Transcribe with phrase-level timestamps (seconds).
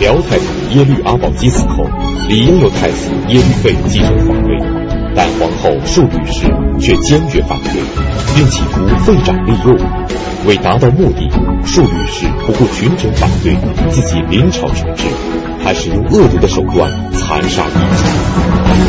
[0.00, 0.44] 辽太祖
[0.74, 1.84] 耶律阿保机死后，
[2.28, 4.56] 理应由太子耶律倍继承皇位，
[5.14, 6.46] 但皇后述律氏
[6.80, 7.80] 却坚决反对，
[8.34, 9.76] 并企图废长立幼。
[10.46, 11.28] 为达到目的，
[11.66, 13.56] 述律氏不顾群臣反对，
[13.90, 15.04] 自己临朝称制，
[15.64, 18.04] 还使用恶毒的手段残杀异己。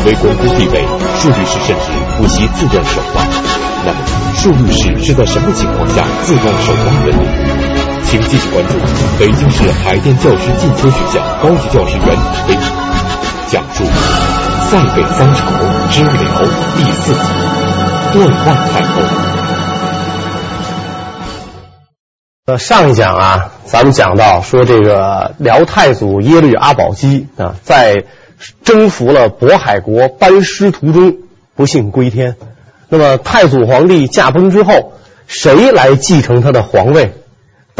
[0.06, 0.84] 为巩固地位，
[1.18, 3.26] 述律氏甚至不惜自断手腕。
[3.84, 3.98] 那么，
[4.36, 7.69] 述律氏是在什么情况下自断手腕的呢？
[8.10, 8.74] 请继续关注
[9.20, 12.14] 北京市海淀教师进修学校高级教师袁伟
[12.48, 12.56] 为
[13.46, 13.84] 讲述
[14.68, 15.48] 《塞北三朝
[15.92, 16.42] 之辽》
[16.76, 17.20] 第四集
[18.12, 19.00] 《断腕太后》。
[22.46, 28.06] 呃，上一讲啊，咱们讲到说这个辽太祖耶律阿保机啊，在
[28.64, 31.18] 征服了渤海国班师途中
[31.54, 32.34] 不幸归天。
[32.88, 34.94] 那么太祖皇帝驾崩之后，
[35.28, 37.12] 谁来继承他的皇位？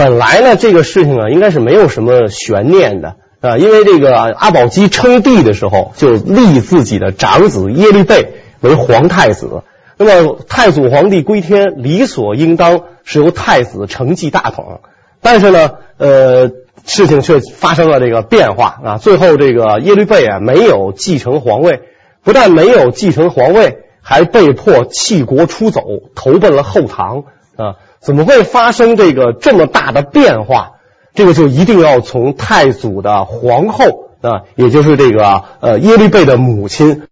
[0.00, 9.62] 本来呢，这个事情啊，应该是没有什么悬念的啊，因为这个阿保机称帝的时候，就立自己的长子耶律倍为皇太子。
[9.98, 14.80] 那么太祖皇帝归天，理所应当是由太子承继大统。
[15.20, 16.50] 但是呢，呃，
[16.86, 21.82] 事情却发生了这个变化啊，最后这个耶律倍啊没有继承皇位，
[22.24, 25.82] 不但没有继承皇位，还被迫弃国出走，
[26.14, 27.24] 投奔了后唐
[27.56, 27.76] 啊。
[28.00, 30.72] 怎么会发生这个这么大的变化？
[31.12, 37.08] 这个就一定要从太祖的皇后啊，也就是这个呃耶律倍的母亲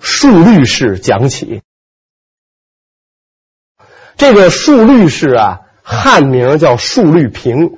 [0.00, 1.60] 述律氏讲起。
[4.16, 7.74] 这个述律氏啊，汉名叫述律平，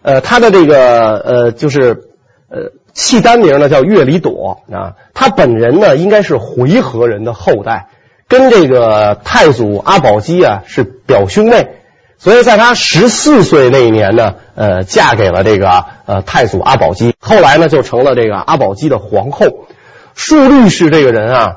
[0.00, 2.08] 呃，他的这个呃就是
[2.48, 7.90] 呃契丹名呢叫月里朵啊，他本人呢应该是回纥人的后代，
[8.26, 11.76] 跟这个太祖阿保机啊是表兄妹。
[12.20, 19.46] 所以在她十四岁那一年呢，呃，嫁给了这个呃太祖阿保机，后来呢就成了这个阿保机的皇后。
[20.14, 21.56] 述律氏这个人啊，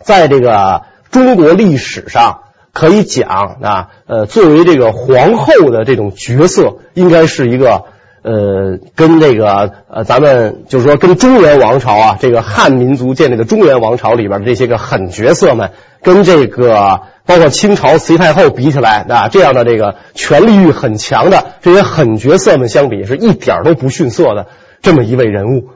[0.00, 2.42] 在这个中国历史上
[2.72, 7.82] 可以讲啊，呃，作为这个皇后的这种角色，应该是一个
[8.22, 17.00] 呃，跟这个呃，咱们就是说跟中原王朝啊，这个汉民族建立的中原王朝里边的这些个狠角色们，跟这个。
[17.26, 24.48] 包括清朝慈禧太后比起来啊，这样的这个权力欲很强的这些狠角色们相比，是一点都不逊色的
[24.82, 25.68] 这么一位人物。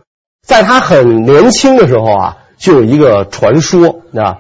[0.45, 4.39] 在他很年轻的时候啊，就有一个传说啊，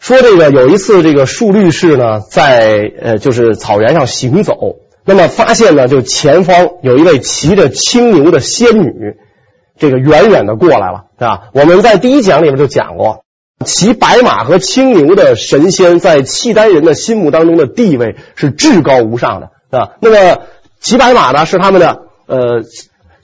[0.00, 9.16] 说这个有一次这个述律士呢，在呃就是草原上行走，那么发现呢，就前方有一位骑着青牛的仙女，
[9.76, 11.50] 这个远远的过来了啊。
[11.52, 13.23] 我们在第一讲里面就讲过。
[13.64, 19.90] 骑白马和青牛的神仙，在契丹人的心目当中的地位是至高无上的啊。
[20.00, 20.42] 那么
[20.80, 22.62] 骑白马呢，是他们的呃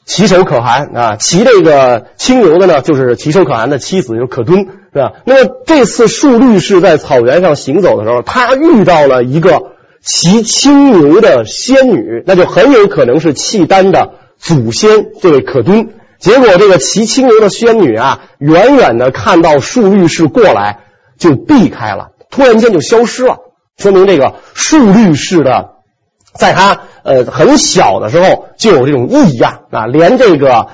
[0.05, 5.13] 骑手可汗啊；骑这个青牛的呢，就是骑手可汗的妻子，就是可敦，是吧？
[5.25, 9.63] 那么这次述律氏在草原上行走的时候，他遇到了一个
[10.03, 15.91] 骑青牛的仙女，那就很有可能是契丹的祖先这位可敦。
[16.21, 20.81] 结果，这个骑青牛的仙女啊，远远的看到述律氏过来，
[21.19, 23.39] 就避开了，突然间就消失了。
[23.79, 25.71] 说明这个述律氏的，
[26.35, 30.67] 在他呃很小的时候就有这种异样啊，连这个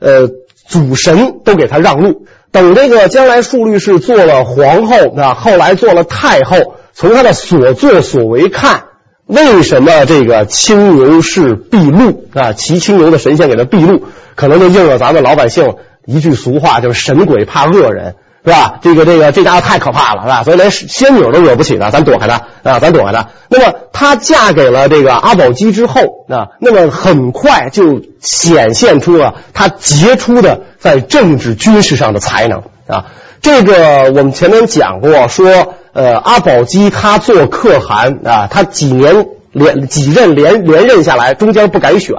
[0.00, 0.28] 呃
[0.68, 2.24] 祖神都给他让路。
[2.52, 8.84] 等这个将来述律氏做了皇后啊，后来做了太后，从他的所作所为看，
[9.32, 12.52] 为什么这个青牛是避路啊？
[12.52, 14.04] 骑青牛的神仙给他避路。
[14.34, 15.74] 可能就应了咱们老百姓
[16.06, 18.78] 一句俗话，就是神鬼怕恶人，是吧？
[18.82, 20.42] 这个这个这家伙太可怕了，是吧？
[20.42, 23.28] 所以连仙女都惹不起的，咱躲开他啊，咱躲开他。
[23.48, 33.06] 那么她嫁给了这个阿保机之后啊，那么很快就显现出了她杰出的在政治军事上的才能啊。
[33.42, 42.16] 这个我们前面讲过，说呃阿保机他做可汗啊，他几年连几任连连任下来，中间不改选，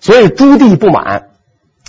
[0.00, 1.28] 所以朱棣不满。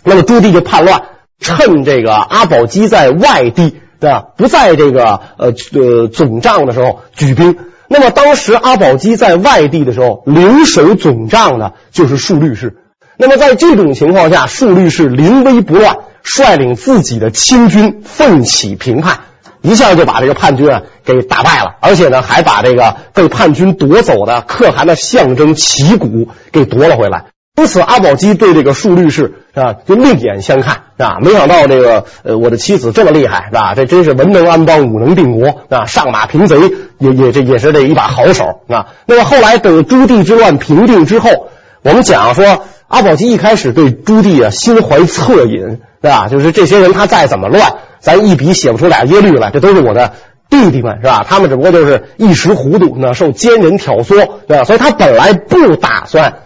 [0.03, 1.01] 那么朱棣就叛乱，
[1.39, 4.23] 趁这个阿保机在外地，对吧？
[4.37, 7.57] 不在这个呃呃总帐的时候举兵。
[7.87, 12.77] 那么当时阿保机在外地的时候，留守总帐的就是述律氏。
[13.17, 19.19] 那么在这种情况下，述律氏临危不乱，率领自己的亲军奋起平叛，
[19.61, 27.25] 一下就把这个叛军啊给打败了，而且呢还把这个被叛军夺走的可汗的象征旗鼓给夺了回来。
[27.57, 31.19] 因此，阿保机对这个述律氏啊，就另眼相看啊。
[31.21, 33.73] 没想到这个呃，我的妻子这么厉害是吧？
[33.75, 35.85] 这真是文能安邦，武能定国啊！
[35.85, 36.57] 上马平贼
[36.99, 38.87] 也也这也是这一把好手啊。
[39.05, 41.47] 那么后来等朱棣之乱平定之后，
[41.81, 46.27] 我们讲说阿保机一开始对朱棣啊心怀恻隐，对吧？
[46.27, 50.13] 就是这些人他再怎么乱，咱一笔写不出俩耶律来，这都是我的
[50.51, 51.25] 弟弟们，是吧？
[51.27, 54.63] 他们只不过就是一时糊涂呢，受奸人挑唆，对吧？
[54.65, 56.41] 所以他本来不打算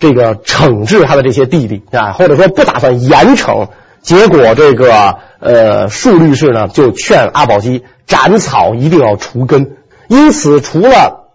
[0.00, 3.68] 这个惩治他的这些弟弟啊，或者说不打算严惩。
[4.02, 9.76] 结果这个呃，庶律氏呢就劝阿保机斩草一定要除根，
[10.08, 11.28] 因此除了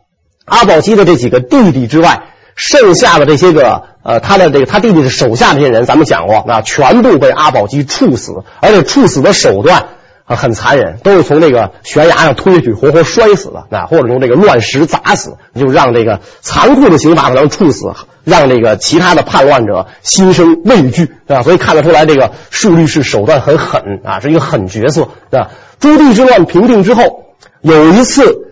[0.43, 2.23] 阿保机的这几个弟弟之外，
[2.59, 9.85] 剩下的这些个呃，他的这个他弟弟的手下这些人，咱们讲过啊，全部被阿保机处死，而且处死的手段
[10.25, 17.93] 啊很残忍，都是从这个悬崖上推下去，活活摔死的啊，或者用这个乱石砸死，就让这个残酷的刑罚把他们处死，
[18.25, 21.41] 让这个其他的叛乱者心生畏惧啊。
[21.43, 25.47] 所以看得出来，这个树律是手段很狠啊，是一个狠角色啊。
[25.79, 28.49] 朱棣之乱平定之后，有一次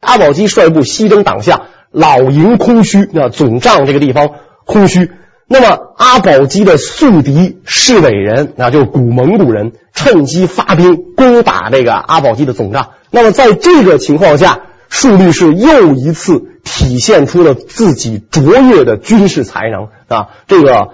[0.00, 1.62] 阿保机率部西征党项。
[1.92, 4.30] 老营空虚那，总帐这个地方
[4.64, 5.10] 空虚。
[5.46, 12.92] 那么阿保机的宿敌侍卫人那，就是古蒙古人，趁机发兵攻打这个阿保机的总帐。
[13.10, 20.92] 那么在这个情况下，庶律是又一次体现出了自己卓越的军事才能啊，这个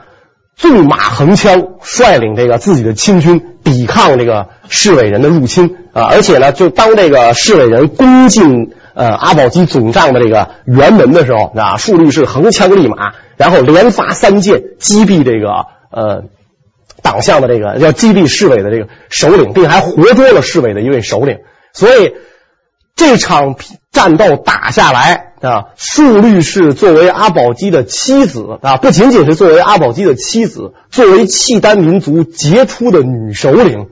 [0.57, 8.73] 纵马横枪，率领这个自己的亲军抵抗这个侍卫人的入侵啊，而且呢，就当这个侍卫人攻进。
[8.99, 16.25] 呃，阿保机总帐的这个辕门的时候，啊，庶律氏横枪立马，然后连发三箭击毙这个呃
[17.01, 21.39] 党项的这个要击毙侍卫的这个首领，并还活捉了侍卫的一位首领。
[21.73, 22.15] 所以
[22.97, 23.55] 这场
[23.93, 33.91] 战斗打下来啊，庶律氏作为阿保机的妻子啊，不仅仅是作为阿保机的妻子，作为契丹民族杰出的女首领，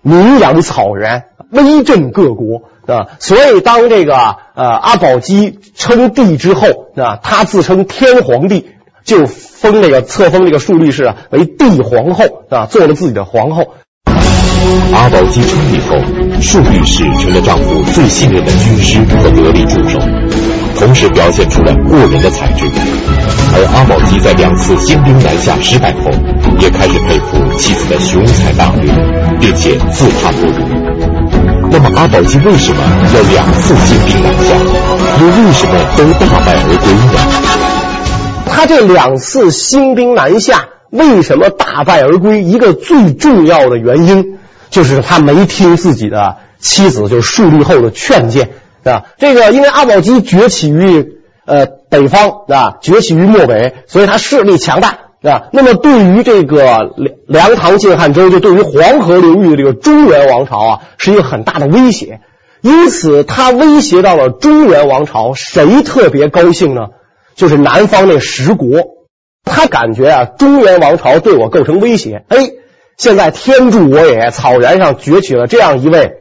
[0.00, 2.62] 名扬草原，威震各国。
[2.86, 4.14] 啊，所以当这个
[4.54, 8.70] 呃阿保机称帝之后，啊，他自称天皇帝，
[9.04, 13.74] 就封这个册封这个庶律氏啊为帝皇后，啊，做了自己的皇后。
[14.92, 15.96] 阿保机称帝后，
[16.40, 19.98] 庶律氏成了丈夫最信任的军师和得力助手，
[20.78, 22.66] 同时表现出了过人的才智。
[23.54, 26.10] 而阿保机在两次兴兵南下失败后，
[26.58, 28.92] 也开始佩服妻子的雄才大略，
[29.40, 31.05] 并且自叹不如。
[31.78, 32.82] 那么阿保机为什么
[33.14, 34.54] 要两次兴兵南下？
[35.20, 37.12] 又为什么都大败而归呢？
[38.46, 42.42] 他这两次兴兵南下，为什么大败而归？
[42.42, 44.38] 一个最重要的原因
[44.70, 48.52] 就是他没听自己的妻子，就是庶律后的劝谏，
[48.82, 54.96] 啊，这个因为阿保机崛起于呃北方，啊，崛起于漠北，所以他势力强大。
[55.22, 62.20] 啊，那么对于这个梁梁唐晋汉周，就对于黄河流域的这个中原王朝啊，是一个很大的威胁。
[62.62, 66.88] 因此，他威胁到了中原王朝，谁特别高兴呢？
[67.34, 68.68] 就是南方那十国，
[69.44, 72.24] 他感觉啊，中原王朝对我构成威胁。
[72.28, 72.38] 哎，
[72.96, 76.12] 现在天助我也，草原上崛起了这样一位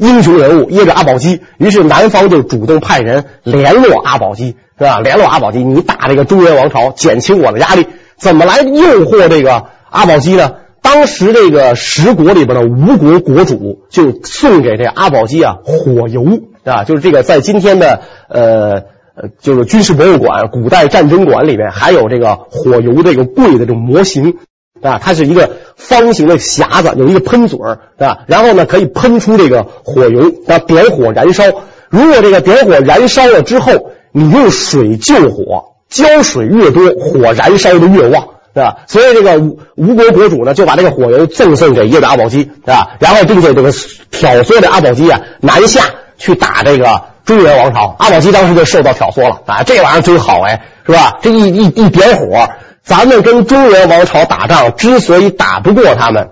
[0.00, 1.42] 英雄人物，耶律阿保机。
[1.58, 4.98] 于是南方就主动派人联络阿保机，是吧？
[5.00, 7.86] 联络阿保机，你打这个中原王朝，减轻我的压力。
[8.16, 10.54] 怎么来诱惑这个阿保机呢？
[10.82, 24.38] 当时这个十国里边的吴国国主就送给这阿保机啊火油啊，就是这个在今天的呃呃就是军事博物馆、古代战争馆里面还有这个火油这个贵的这种模型
[24.82, 31.44] 啊，它是一个方形的匣子，有一个喷嘴儿啊，然后呢可以喷出这个火油，啊点火燃烧。
[31.88, 35.66] 如果这个点火燃烧了之后，你用水救火。
[35.90, 38.76] 浇水越多，火燃烧的越旺，对吧？
[38.86, 42.92] 所以这个吴吴国国主呢，就把这个火油赠送给耶律阿保机，对吧？
[43.00, 43.72] 然后并且这个
[44.12, 45.82] 挑唆着阿保机啊南下
[46.16, 47.96] 去打这个中原王朝。
[47.98, 51.18] 阿保机当时就受到挑唆了啊，这玩意儿真好哎，是吧？
[51.22, 52.48] 这一一一点火，
[52.90, 56.30] 咱们跟中原王朝打仗之所以打不过他们，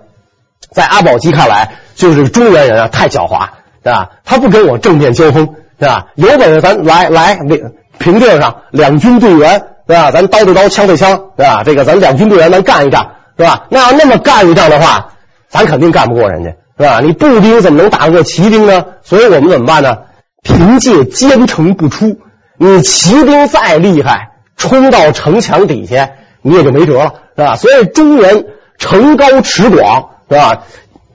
[0.73, 3.47] 在阿保机看来，就是中原人啊太狡猾，
[3.85, 4.11] 对吧？
[4.25, 6.07] 他不跟我正面交锋，对吧？
[6.17, 7.39] 有本事咱来来。
[8.01, 10.11] 平地上两军对员，对吧？
[10.11, 11.63] 咱刀对刀，枪对枪，对吧？
[11.65, 13.67] 这个咱两军对员，咱干一仗，是吧？
[13.71, 15.11] 那要那么干一仗的话，
[15.49, 16.99] 咱肯定干不过人家，是吧？
[17.01, 18.85] 你步兵怎么能打得过骑兵呢？
[19.05, 19.99] 所以我们怎么办呢？
[20.43, 22.19] 凭借坚城不出，
[22.57, 26.11] 你骑兵再厉害，冲到城墙底下，
[26.49, 27.57] 你也就没辙了，是吧？
[27.57, 28.45] 所以中原
[28.79, 30.63] 城高池广，是吧？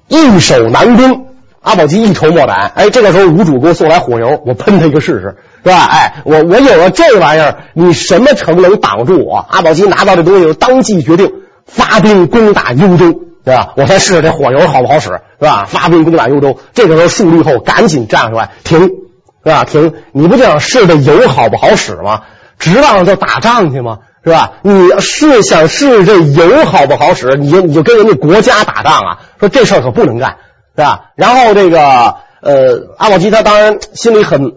[0.08, 1.28] 易守难攻。
[1.62, 5.86] 阿保机一筹莫展，哎，这个时候吴主给我送来火油，我喷他一个试试，是吧？
[5.90, 9.38] 哎，我我有了这玩意儿，你什么城能挡住我？
[9.50, 11.32] 阿保机拿到这东西，当即决定
[11.66, 13.14] 发兵攻打幽州，
[13.46, 13.70] 对吧？
[13.78, 15.08] 我先试试这火油好不好使，
[15.40, 15.64] 是吧？
[15.66, 19.64] 发兵攻打幽州，这个时候树立后赶紧站出来，停，是吧？
[19.64, 19.94] 停！
[20.12, 22.24] 你不就想试这油好不好使吗？
[22.60, 24.00] 值当就打仗去吗？
[24.26, 24.54] 是吧？
[24.62, 27.36] 你试想试这油好不好使？
[27.38, 29.20] 你就你就跟人家国家打仗啊？
[29.38, 30.38] 说这事儿可不能干，
[30.78, 31.12] 是吧？
[31.16, 34.54] 然后这个呃，阿保机他当然心里很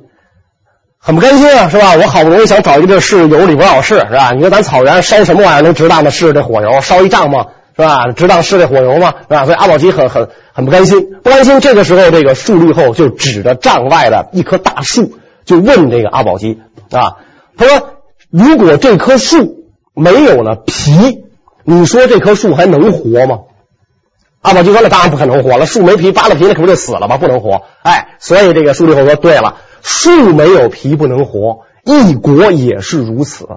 [0.98, 1.94] 很不甘心啊，是吧？
[1.96, 4.30] 我好不容易想找一个地儿试油，你不让我试，是吧？
[4.32, 6.80] 你说咱草原烧什么玩意儿能值当的试这火油？
[6.80, 8.06] 烧一帐篷，是吧？
[8.12, 9.14] 值当试这火油吗？
[9.22, 9.46] 是吧？
[9.46, 11.58] 所以阿保机很很很不甘心，不甘心。
[11.58, 15.10] 这个时候，这个树立后就指着帐外的一棵大树，
[15.44, 16.60] 就问这个阿保机
[16.92, 17.16] 啊，
[17.58, 17.95] 他说。
[18.36, 19.64] 如果这棵树
[19.94, 21.24] 没有了皮，
[21.64, 23.38] 你说这棵树还能活吗？
[24.42, 27.16] 阿保机说：“那当然不可能活了，树没皮，扒了皮那可不就死了吗？
[27.16, 33.48] 不能活。”哎，所以这个述律后说：“对了，树没有皮不能活，一国也是如此。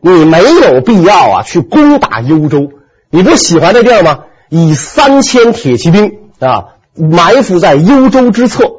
[0.00, 2.70] 你没有必要啊去攻打幽州，
[3.10, 4.20] 你不喜欢这地儿吗？
[4.50, 8.70] 以三千铁骑兵啊埋伏在幽州之侧，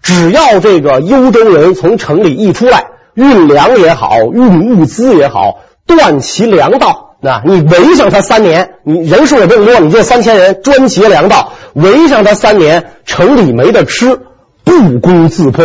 [0.00, 7.16] 只要这个幽州人从城里一出来。”运粮也好，运物资也好，断其粮道。
[7.20, 14.18] 那你围上他三年，你人数也不多，你就三千人，专截粮道，围上他三年，城里没得吃，
[14.64, 15.64] 不攻自破。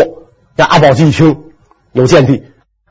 [0.55, 1.45] 那阿保机一听
[1.93, 2.43] 有见地，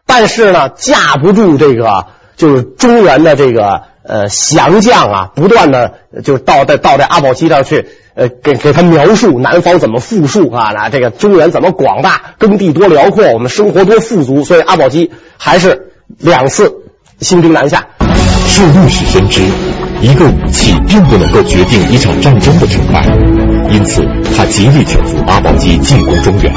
[0.04, 5.94] 但是呢，架不住这个就是中原的这个呃降将啊，不断的
[6.24, 7.86] 就到在到这阿保机这儿去。
[8.16, 16.72] 呃，给给他描述南方怎么富庶啊，那这个中原怎么广大，耕地多辽阔，我们生活多富足，所以阿保机还是两次
[17.20, 17.86] 兴兵南下。
[18.46, 19.42] 述律使深知，
[20.00, 23.04] 一个武器并不能够决定一场战争的成败，
[23.70, 24.02] 因此
[24.34, 26.50] 他极力劝阻阿保机进攻中原，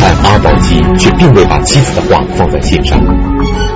[0.00, 2.98] 但阿保机却并未把妻子的话放在心上。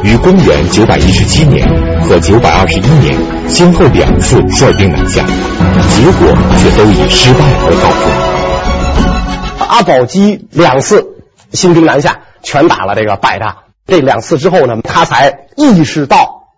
[0.03, 1.67] 于公元九百一十七年
[2.03, 7.91] 和九百二十一年先后两次率兵南下，结果却都以失败而告
[9.59, 9.69] 终。
[9.69, 11.05] 阿保机两次
[11.53, 13.57] 兴兵南下，全打了这个败仗。
[13.87, 16.49] 这两次之后呢，他才意识到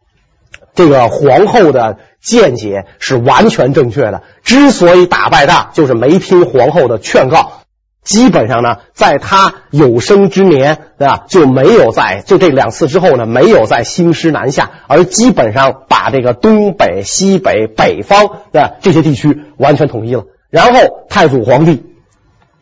[0.75, 4.23] 这个皇后的见解是完全正确的。
[4.43, 7.63] 之所以打败仗，就是没听皇后的劝告。
[8.09, 20.25] 基本上呢，在他有生之年，对吧，就没有在就这两次之后呢，没有再兴师南下，而基本上把这个东北、西北、北方的这些地区完全统一了。
[20.49, 21.85] 然后太祖皇帝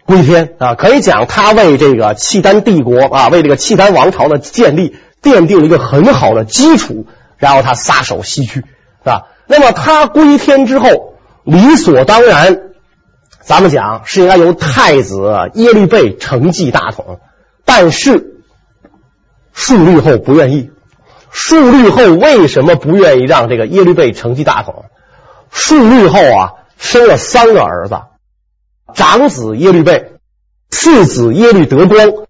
[0.04, 7.06] 归天啊，可以讲他为这个契丹帝国啊，为这个契丹王朝的建立奠定了一个很好的基础。
[7.36, 8.64] 然后他撒手西去，是
[9.04, 9.28] 吧？
[9.46, 12.65] 那么他归天之后，理所当然。
[13.46, 17.20] 咱们讲是应该由太子耶律倍承继大统，
[17.64, 18.42] 但是
[19.54, 20.72] 述律后不愿意。
[21.30, 24.86] 述律后为什么不愿意让这个耶律倍承继大统？
[25.52, 28.00] 述律后啊，生了三个儿子，
[28.94, 30.14] 长子耶律倍，
[30.68, 32.26] 次子耶律德光，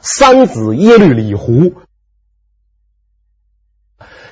[0.00, 1.74] 三子耶律李胡。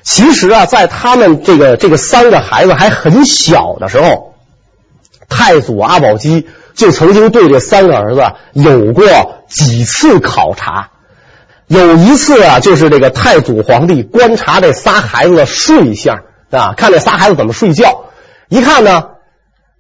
[0.02, 4.27] 其实啊，在他们这个这个三个孩子还很小的时候。
[5.28, 9.04] 太祖阿保机就曾经对这三个儿子有过
[9.48, 10.90] 几次考察，
[11.66, 16.20] 有一次啊，就是这个太祖皇帝观察这仨孩子的睡相
[16.50, 18.04] 啊，看这仨孩子怎么睡觉。
[18.48, 19.04] 一看呢，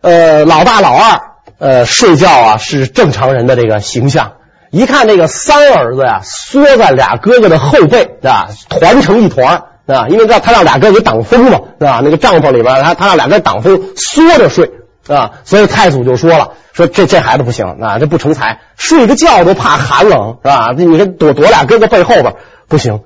[0.02, 1.20] 呃，老大老二，
[1.58, 4.32] 呃，睡觉啊是正常人的这个形象。
[4.70, 12.02] 一看这个三儿子呀，缩在俩哥哥的后背啊，团成一团啊，因为让他让俩哥给挡风嘛，是吧？
[12.04, 14.70] 那个帐篷里边，他他让俩哥挡风，缩着睡。
[15.08, 20.74] 啊，所以太祖就说了，说这这孩子不行啊，这不成才，睡个觉都怕寒冷，是吧？
[20.76, 22.34] 你看躲躲俩哥哥背后边
[22.68, 23.00] 不行，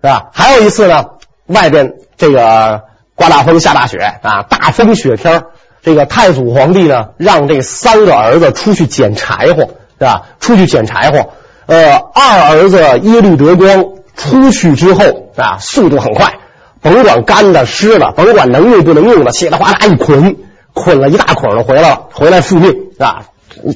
[0.00, 0.30] 是吧？
[0.32, 1.04] 还有一次呢，
[1.46, 2.82] 外边这个
[3.14, 5.44] 刮大风下大雪啊，大风雪天，
[5.82, 9.68] 这个太祖皇帝呢让这三个儿子出去捡柴火，
[9.98, 10.22] 是吧？
[10.40, 11.30] 出去捡柴火，
[11.66, 13.84] 呃，二儿子耶律德光
[14.16, 16.34] 出去之后啊，速度很快，
[16.80, 20.36] 甭管干的湿的，甭管能用不能用的，稀里哗啦一捆。
[20.74, 23.24] 捆了一大捆的回来了，回来复命是吧？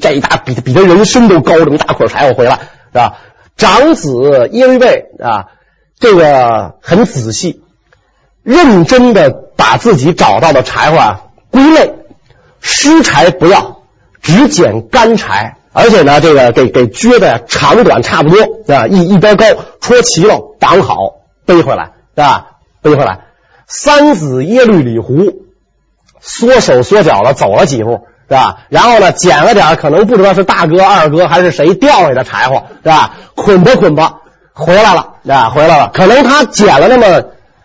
[0.00, 2.58] 这一大比比他人身都高这么大捆柴火回来
[2.92, 3.18] 是吧？
[3.56, 5.46] 长子耶律倍啊，
[5.98, 7.62] 这个很仔细，
[8.42, 11.92] 认真的把自己找到的柴火啊归类，
[12.60, 13.82] 湿柴不要，
[14.22, 18.38] 只捡干柴，而且呢，这个给给撅的长短差不多
[18.74, 18.86] 啊？
[18.86, 19.44] 一一边高，
[19.80, 20.96] 戳齐了绑好
[21.44, 22.46] 背回来是吧？
[22.82, 23.20] 背回来。
[23.66, 25.45] 三子耶律李胡。
[26.26, 28.56] 缩手缩脚的走了几步，是吧？
[28.68, 33.12] 然后呢，捡了点可能不知道是大哥、二哥还是谁掉下的柴火，是吧？
[33.36, 34.14] 捆吧捆吧，
[34.52, 35.90] 回来了，啊，回来了。
[35.94, 37.22] 可能他捡了那么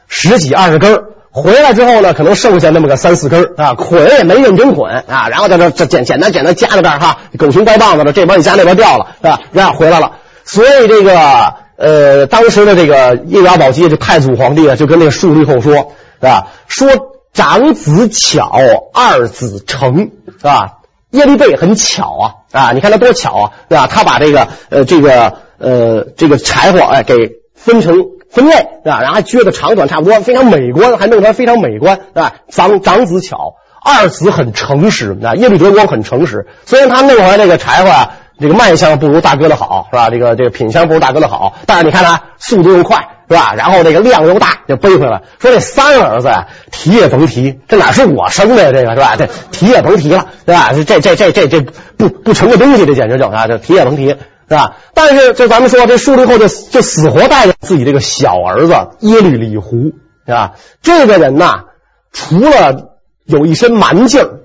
[0.07, 1.01] 十几二十根
[1.31, 9.39] 回来之后呢，可能剩下那么个三四根啊，捆也没认真捆啊，然后在这这简简单简单夹在这儿哈，狗熊掰棒子的，这边你夹那边掉了，是吧？
[9.51, 10.11] 然后回来了。
[10.43, 16.47] 所以这个呃，当时的这个耶律阿保机这太祖皇帝啊，就跟那个述律后说，是吧？
[16.67, 16.89] 说
[17.33, 18.51] 长子巧，
[18.93, 20.79] 二子成，是吧？
[21.11, 23.87] 耶律倍很巧啊，啊，你看他多巧啊，对吧？
[23.87, 27.15] 他把这个呃这个呃这个柴火哎给
[27.55, 27.95] 分成
[28.29, 29.01] 分类，是吧？
[29.01, 32.33] 然后还撅的长短差不多，非常美观，还弄出来非常美观，是吧？
[32.49, 38.11] 长长子巧，二子很诚实，啊，耶律德光很诚实，虽然他弄回来这个柴火啊。
[38.39, 40.09] 这个卖相不如大哥的好，是吧？
[40.09, 43.53] 这个这个品相不如大哥的好，但是你看他速度又快，是吧？
[43.55, 45.21] 然后这个量又大，就背回来。
[45.39, 48.71] 说这三儿子啊，提也甭提，这哪是我生的呀？
[48.73, 49.15] 这个是吧？
[49.15, 50.73] 这提也甭提了，是吧？
[50.73, 51.61] 这这这这这
[51.95, 54.17] 不不成个东西，这简直就啊，这提也甭提，是
[54.49, 54.75] 吧？
[54.93, 59.93] 但是就咱们说，这树立后就就死活带着自己这个小儿子耶律李胡，
[60.25, 60.51] 是吧？
[60.81, 61.63] 这个人呐，
[62.11, 64.40] 除了有一身蛮劲儿。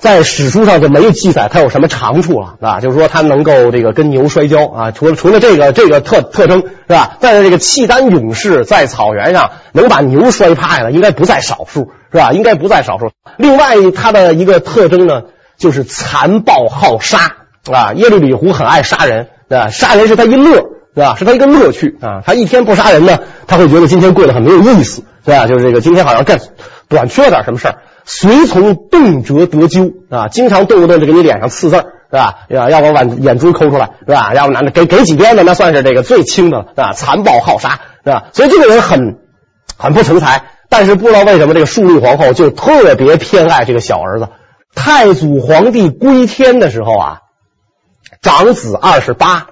[0.00, 7.18] 在史书上就没有记载他有什么长处了，啊，就是说他能够这个跟牛摔跤啊，除了除了这个这个特特征是吧？
[7.20, 12.32] 但是这个契丹勇士在草原上能把牛摔趴下来，应该不在少数，是吧？
[12.32, 13.10] 应该不在少数。
[13.36, 15.24] 另外，他的一个特征呢，
[15.58, 17.18] 就是残暴好杀
[17.70, 17.92] 啊。
[17.92, 21.14] 耶律李胡很爱杀人，啊，杀人是他一乐，是吧？
[21.18, 22.22] 是他一个乐趣啊。
[22.24, 25.46] 他一天不杀人呢，他会觉得今天过得很没有意思，是吧？
[25.46, 26.38] 就是这个今天好像干
[26.88, 27.74] 短缺了点什么事儿。
[28.04, 32.38] 随从动辄得咎啊，经常动不动就给你脸上刺字，是吧？
[32.48, 34.34] 要要把眼珠抠出来，是吧？
[34.34, 38.24] 要不然给给几鞭子，那算是这个最轻的了，啊，残暴好杀，是吧？
[38.32, 39.18] 所以这个人很
[39.76, 44.28] 很不成才，但是不知道为什么这个述律皇后就特别偏爱这个小儿子。
[44.74, 47.18] 太祖皇帝归天的时候啊，
[48.22, 49.46] 长子二十八，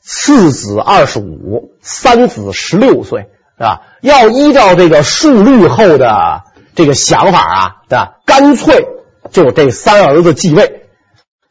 [0.00, 3.82] 次子二十五，三子十六岁，是吧？
[4.02, 6.42] 要依照这个述律后的。
[6.78, 8.10] 这个想法啊，对吧？
[8.24, 8.86] 干脆
[9.32, 10.82] 就这三儿子继位，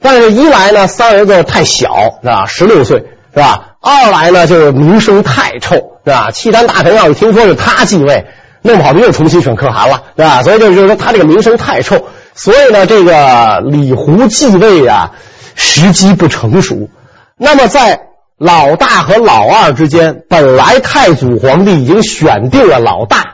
[0.02, 2.46] 但是一来呢，三儿子太小，是吧？
[2.46, 3.00] 十六岁，
[3.34, 3.76] 是吧？
[3.82, 6.32] 二来呢，就是名声太臭，是吧？
[6.32, 8.26] 契丹大臣要一听说是他继位，
[8.62, 10.44] 弄不好就又重新选可汗了，是吧？
[10.44, 15.12] 所以就是说他这个名声太臭，所以呢，这个李胡继位啊，
[15.56, 16.90] 时机不成熟。
[17.38, 18.00] 那么在
[18.38, 23.34] 老大和老二之间，本来太祖皇帝已经选定了老大。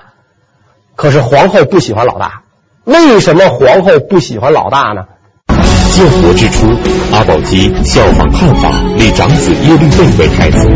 [0.96, 2.44] 可是皇后不喜欢老大，
[2.86, 5.06] 为什么皇后不喜欢老大呢？
[5.92, 6.68] 建国之初，
[7.12, 10.68] 阿保机效仿汉法，立长子耶律倍为太子。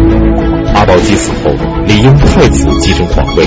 [0.75, 1.51] 阿保机死后，
[1.85, 3.45] 理应太子继承皇位，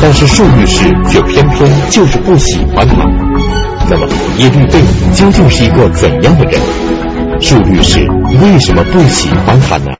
[0.00, 3.04] 但是述律氏却偏偏就是不喜欢他。
[3.90, 4.06] 那么
[4.38, 4.80] 耶律倍
[5.14, 6.60] 究竟是一个怎样的人？
[7.40, 8.00] 述律氏
[8.42, 9.96] 为什么不喜欢他呢？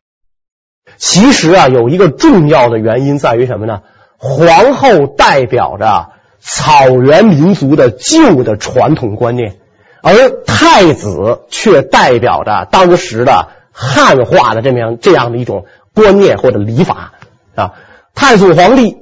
[0.96, 3.80] 其实啊，有一个重要的原因在于什么呢？
[4.18, 6.08] 皇后代表着
[6.40, 9.56] 草原民族的旧的传统观念，
[10.02, 10.14] 而
[10.46, 17.12] 太子却代表着当时的汉化的这么样这样的一种观念或者礼法
[17.54, 17.72] 啊。
[18.14, 18.96] 太祖皇帝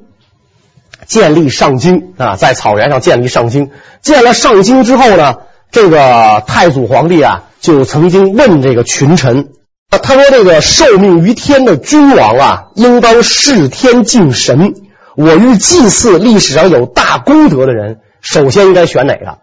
[1.07, 5.37] 建立上京啊，在草原上建立上京，建了上京之后呢，
[5.71, 9.51] 这个太祖皇帝啊就曾经问这个群臣，
[9.91, 14.75] 他说：“这个受命于天的君王啊，应当事天敬神。”
[15.17, 19.39] 我欲祭祀历史上有大功德的人，首先应该选哪个？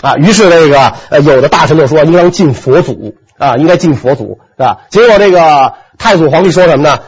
[0.00, 4.78] 啊，于是这个呃，有的大臣就说应该敬佛祖啊，应该敬佛祖啊。
[4.90, 6.98] 结果这个太祖皇帝说什么呢？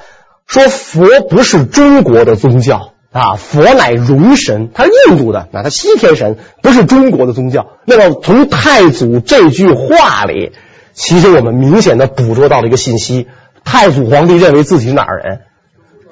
[0.47, 7.67] 说佛不是中国的宗教啊，佛乃戎神，他是印度的啊，他西天神，不是中国的宗教。
[7.85, 10.53] 那么从太祖这句话里，
[10.95, 13.29] 其实我们明显的捕捉到了一个信息：
[13.65, 15.41] 太祖皇帝认为自己是哪儿人？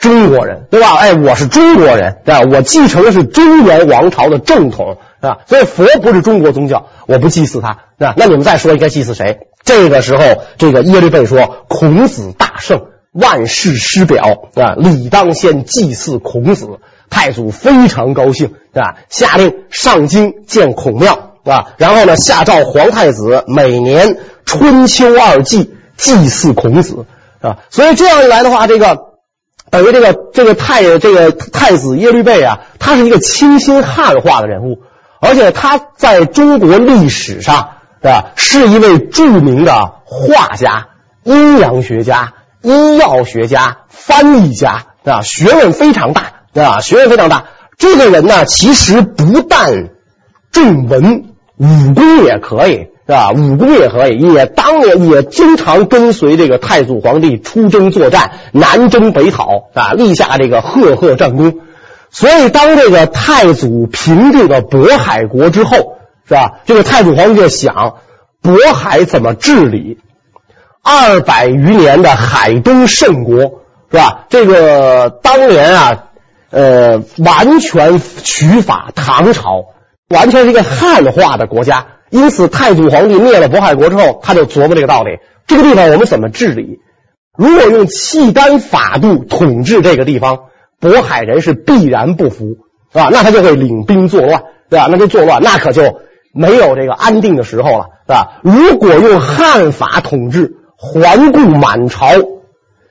[0.07, 0.95] 中国人对吧？
[0.95, 2.43] 哎，我是中国人，对吧？
[2.49, 9.41] 我继承的是中原王朝的正统，啊，所以佛不是中国宗教，我不祭祀他，那那你们再说应该祭祀谁？
[9.65, 10.23] 这个时候，
[10.59, 16.69] 这个耶律倍说：“孔子大圣，万世师表，啊，理当先祭祀孔子。”
[17.11, 18.99] 太祖非常高兴，对吧？
[19.09, 27.07] 下令上京建孔庙，啊，然后呢，下诏皇太子每年春秋二祭祭祀孔子，
[27.41, 29.06] 啊，所以这样一来的话，这个。
[29.77, 34.79] 等于这个这个太这个太子耶律倍啊，他是一个清新汉化的人物，
[35.21, 40.87] 而且他在中国历史上，是吧，是一位著名的画家、
[41.25, 46.23] 阴阳学家、医药学家、翻译家，啊，学问非常大，
[46.55, 47.45] 啊，学问非常大。
[47.77, 49.91] 这个人呢，其实不但
[50.53, 52.89] 重文，武功也可以。
[53.07, 53.31] 是吧？
[53.31, 61.61] 武功也可以，也当年也经常跟随这个太祖皇帝出征作战，南征北讨啊，立下这个赫赫战功。
[62.11, 66.61] 所以，当这个太祖平定了渤海国之后，是吧？
[66.65, 67.99] 这个太祖皇帝就想，
[68.43, 69.99] 渤海怎么治理？
[70.83, 73.41] 二百余年的海东胜国，
[73.91, 74.25] 是吧？
[74.29, 76.05] 这个当年啊，
[76.51, 79.67] 呃，完全取法唐朝，
[80.09, 81.87] 完全是一个汉化的国家。
[82.11, 86.79] 因此，太祖皇帝灭了渤海国之后，他就琢磨这个道理：这个地方我们怎么治理？
[87.37, 90.45] 如果用契丹法度统治这个地方，
[90.81, 92.57] 渤海人是必然不服，
[92.93, 93.09] 是吧？
[93.11, 94.89] 那他就会领兵作乱，对吧？
[94.91, 96.01] 那就作乱，那可就
[96.33, 98.41] 没有这个安定的时候了，是吧？
[98.43, 102.07] 如果用汉法统治，环顾满朝，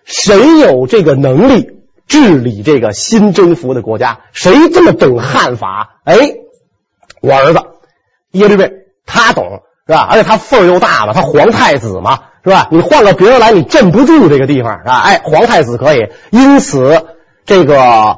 [0.03, 1.71] 谁有这个能力
[2.07, 4.19] 治理这个新征服的国家？
[4.31, 5.99] 谁这么懂汉法？
[6.03, 6.15] 哎，
[7.21, 7.59] 我儿子
[8.31, 8.84] 耶律倍。
[9.05, 10.07] 他懂是吧？
[10.09, 12.67] 而且他份儿又大了，他皇太子嘛，是吧？
[12.71, 14.99] 你换个别人来，你镇不住这个地方是吧？
[15.01, 17.05] 哎，皇太子可以，因此
[17.45, 18.17] 这个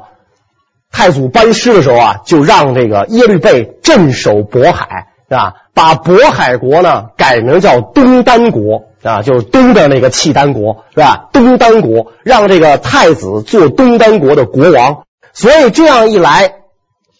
[0.90, 5.54] 太祖班师的时候啊，就让这个耶律倍镇守渤海，是吧？
[5.74, 11.28] 把渤海国呢改名叫东丹国啊，就是东的那个契丹国，是吧？
[11.34, 16.54] 东丹国让这个太子做东丹国的国王，所以这样一来，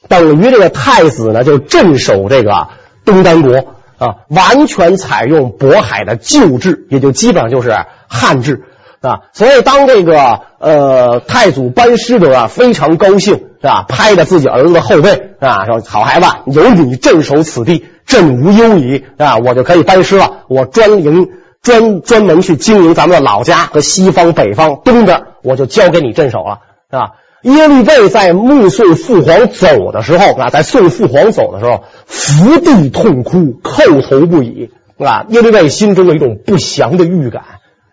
[0.08, 2.68] 等于这个太子呢就镇守这个。
[3.08, 3.56] 东丹国
[3.98, 7.74] 啊，完全采用渤海的旧制，也就基本上就是
[8.06, 8.64] 汉制
[9.00, 9.20] 啊。
[9.32, 13.86] 所以当这个呃太祖班师的啊，非常高兴是吧？
[13.88, 19.38] 拍着自己儿子的后背啊，说：“好孩子，有你镇守此地，朕无忧矣啊！
[19.38, 20.44] 我就可以班师了。
[20.48, 21.30] 我专营
[21.62, 35.24] 专专门去经营咱们的老家和西方、北方、东边，我就交给你镇守了，是吧？”耶律倍在目送父皇走的时候啊，在送父皇走的时候，伏地痛哭，叩头不已啊！
[35.28, 37.44] 耶律倍心中有一种不祥的预感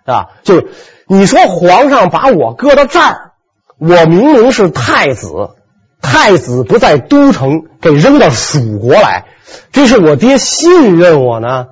[0.05, 0.67] 啊，就是
[1.07, 3.33] 你说皇上把我搁到这儿，
[3.77, 5.51] 我明明是太子，
[6.01, 9.25] 太子不在都城，给扔到蜀国来，
[9.71, 11.67] 这是我爹信任我呢，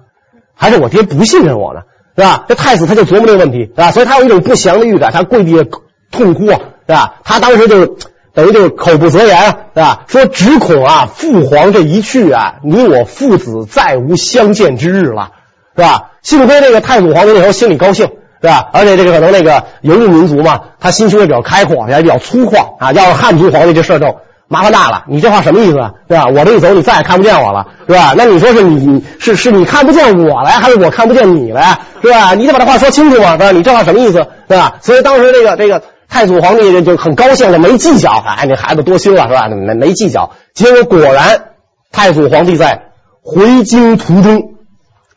[0.53, 1.81] 还是我爹不信任我呢？
[2.15, 2.45] 是吧？
[2.47, 5.63] 这太子他就琢磨这个问题啊，所以他有一种不祥的预感，他跪地下
[6.11, 6.59] 痛哭啊。
[6.87, 7.15] 是吧？
[7.23, 7.85] 他当时就
[8.33, 9.99] 等于就是口不择言啊，是吧？
[10.07, 15.29] 说只恐啊，父皇这一去啊，你我父子再无相见之日了，
[15.75, 16.09] 是吧？
[16.23, 18.07] 幸亏这个太祖皇帝那时候心里高兴，
[18.41, 18.69] 是吧？
[18.73, 22.91] 而且这个可能那个游牧民族嘛，他心胸也比较开阔，也比较粗犷啊。
[22.93, 24.15] 要是汉族皇帝，这事儿就
[24.47, 25.03] 麻烦大了。
[25.07, 25.91] 你这话什么意思啊？
[26.09, 26.25] 是吧？
[26.25, 28.15] 我这一走，你再也看不见我了，是吧？
[28.17, 32.33] 那你说是你是是你看不见我来，还是我看不见你来，是吧？
[32.33, 33.51] 你得把这话说清楚嘛，是吧？
[33.51, 34.75] 你这话什么意思，是吧？
[34.81, 35.83] 所以当时这个这个。
[36.13, 39.47] 太祖皇帝就很高兴了，没计较，哎，那孩子多心了，是吧？
[39.47, 41.45] 没没计较，结果果然，
[41.91, 42.83] 太祖皇帝在
[43.23, 44.51] 回京途中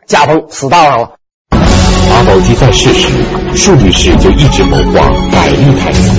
[0.07, 1.11] 驾崩，死道上了。
[1.51, 3.09] 阿保机在世时，
[3.55, 6.11] 数律氏就一直谋划改立太子，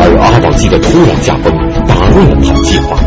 [0.00, 1.54] 而阿保机的突然驾崩，
[1.86, 2.98] 打乱了他的计划。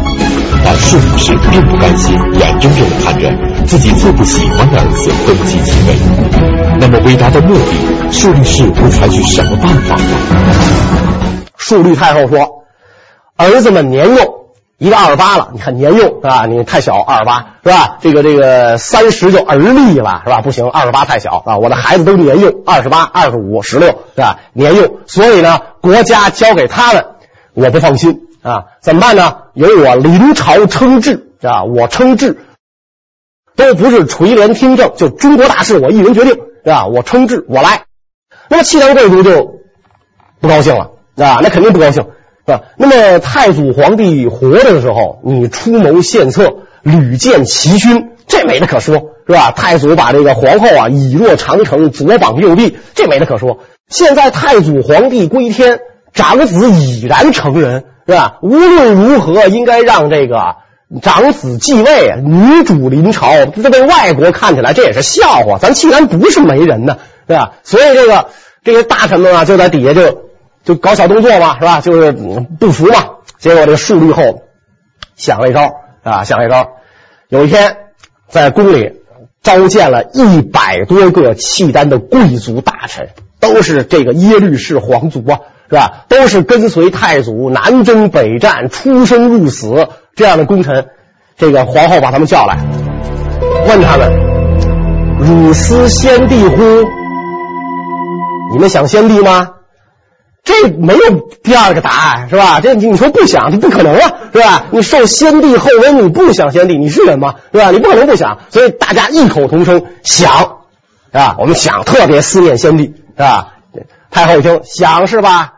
[0.64, 3.30] 但数律氏并不甘心，眼睁睁的看着
[3.66, 6.80] 自己最不喜欢的儿子登基即位。
[6.80, 7.95] 那么，为达到目的。
[8.12, 11.41] 数律氏会采取什么办法呢？
[11.58, 12.63] 数律太后说
[13.36, 14.46] ：“儿子们年幼，
[14.78, 16.46] 一个二十八了，你看年幼是吧？
[16.46, 17.98] 你太小，二十八是吧？
[18.02, 20.41] 这个这个三十就而立了是吧？
[20.41, 21.58] 不行，二十八太小啊！
[21.58, 24.39] 我的孩子都年幼，二十八、二十五、十六是吧？
[24.54, 27.06] 年幼，所以呢，国家交给他们，
[27.54, 28.65] 我不放心啊！
[28.82, 29.38] 怎么办呢？
[29.54, 31.63] 由我临朝称制啊！
[31.63, 32.46] 我称制，
[33.56, 36.86] 都不是垂帘听政，就中国大事我一人决定是吧？
[36.86, 37.85] 我称制，我来。”
[38.50, 39.60] 那么契丹贵族就
[40.40, 42.04] 不高兴了啊，那肯定不高兴，
[42.46, 42.62] 是吧？
[42.78, 49.52] 那么太祖皇帝活着的时候，你出谋献策，屡建奇勋，这没得可说，是吧？
[49.52, 53.60] 太祖把这个皇后啊以若长城，左膀右臂，这没得可说。
[53.88, 55.80] 现在太祖皇帝归天，
[56.14, 58.38] 长子已然成人，是吧？
[58.42, 60.58] 无论如何，应该让这个
[61.02, 65.58] 长子继位，女主临朝，这被外国看起来这也是笑话。
[65.58, 66.98] 咱契丹不是没人呢。
[67.28, 67.54] 对吧？
[67.63, 68.28] 所以这个
[68.63, 70.30] 这些大臣们啊，就在底下就
[70.63, 71.82] 就搞小动作嘛，是吧？
[71.82, 73.04] 就是不服嘛。
[73.39, 74.43] 结果这个数律后
[75.15, 75.71] 想了一招
[76.04, 76.74] 啊，想了一招。
[77.30, 77.78] 有一天
[78.30, 79.02] 在宫里
[79.41, 86.06] 召见了一百多个契丹的贵族大臣，都是这个耶律氏皇族啊，是吧？
[86.10, 90.88] 都是跟随太祖南征北战、出生入死这样的功臣。
[91.38, 92.58] 这个皇后把他们叫来，
[93.67, 94.10] 问他们
[95.19, 96.56] ：“汝思先帝乎？”
[98.54, 99.49] 你们想先帝吗？
[100.45, 102.62] 这没有第二个答案，是吧？
[102.62, 104.65] 这你说不想，就不可能啊，是吧？
[104.71, 107.36] 你受先帝厚恩，你不想先帝，你是人吗？
[107.51, 107.71] 是吧？
[107.71, 110.60] 你不可能不想，所以大家异口同声想，
[111.12, 111.36] 啊？
[111.39, 113.56] 我们想特别思念先帝，是吧？
[114.12, 115.56] 太后一听想是吧？